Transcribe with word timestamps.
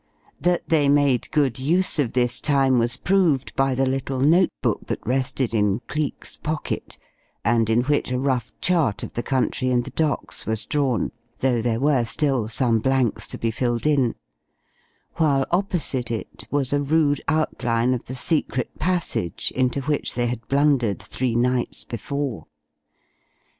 That 0.39 0.67
they 0.67 0.89
made 0.89 1.29
good 1.29 1.59
use 1.59 1.99
of 1.99 2.13
this 2.13 2.41
time 2.41 2.79
was 2.79 2.97
proved 2.97 3.55
by 3.55 3.75
the 3.75 3.85
little 3.85 4.19
note 4.19 4.49
book 4.63 4.87
that 4.87 5.05
rested 5.05 5.53
in 5.53 5.79
Cleek's 5.87 6.37
pocket, 6.37 6.97
and 7.45 7.69
in 7.69 7.83
which 7.83 8.11
a 8.11 8.17
rough 8.19 8.51
chart 8.61 9.03
of 9.03 9.13
the 9.13 9.21
country 9.21 9.69
and 9.69 9.83
the 9.83 9.91
docks 9.91 10.47
was 10.47 10.65
drawn 10.65 11.11
though 11.37 11.61
there 11.61 11.79
were 11.79 12.03
still 12.03 12.47
some 12.47 12.79
blanks 12.79 13.27
to 13.27 13.37
be 13.37 13.51
filled 13.51 13.85
in 13.85 14.15
while 15.17 15.45
opposite 15.51 16.09
it 16.09 16.47
was 16.49 16.73
a 16.73 16.81
rude 16.81 17.21
outline 17.27 17.93
of 17.93 18.05
the 18.05 18.15
secret 18.15 18.79
passage 18.79 19.53
into 19.55 19.81
which 19.81 20.15
they 20.15 20.25
had 20.25 20.47
blundered 20.47 20.99
three 20.99 21.35
nights 21.35 21.83
before. 21.83 22.47